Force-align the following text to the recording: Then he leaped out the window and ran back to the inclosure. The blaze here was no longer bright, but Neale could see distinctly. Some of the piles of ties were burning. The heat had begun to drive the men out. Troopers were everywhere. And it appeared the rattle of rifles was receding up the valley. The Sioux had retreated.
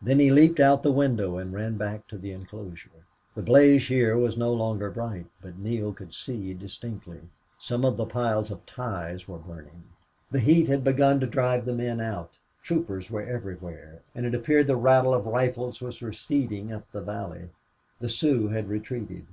Then 0.00 0.18
he 0.18 0.30
leaped 0.30 0.60
out 0.60 0.82
the 0.82 0.90
window 0.90 1.36
and 1.36 1.52
ran 1.52 1.76
back 1.76 2.06
to 2.06 2.16
the 2.16 2.32
inclosure. 2.32 3.04
The 3.34 3.42
blaze 3.42 3.88
here 3.88 4.16
was 4.16 4.34
no 4.34 4.50
longer 4.50 4.90
bright, 4.90 5.26
but 5.42 5.58
Neale 5.58 5.92
could 5.92 6.14
see 6.14 6.54
distinctly. 6.54 7.28
Some 7.58 7.84
of 7.84 7.98
the 7.98 8.06
piles 8.06 8.50
of 8.50 8.64
ties 8.64 9.28
were 9.28 9.36
burning. 9.36 9.82
The 10.30 10.38
heat 10.40 10.68
had 10.68 10.84
begun 10.84 11.20
to 11.20 11.26
drive 11.26 11.66
the 11.66 11.74
men 11.74 12.00
out. 12.00 12.30
Troopers 12.62 13.10
were 13.10 13.20
everywhere. 13.20 14.00
And 14.14 14.24
it 14.24 14.34
appeared 14.34 14.68
the 14.68 14.74
rattle 14.76 15.12
of 15.12 15.26
rifles 15.26 15.82
was 15.82 16.00
receding 16.00 16.72
up 16.72 16.90
the 16.90 17.02
valley. 17.02 17.50
The 18.00 18.08
Sioux 18.08 18.48
had 18.48 18.70
retreated. 18.70 19.26